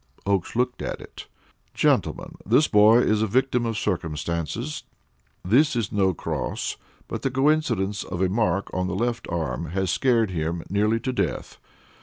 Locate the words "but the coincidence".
7.07-8.03